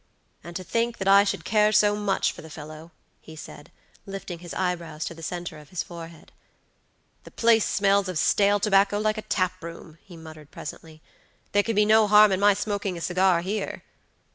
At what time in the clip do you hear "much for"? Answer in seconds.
1.95-2.41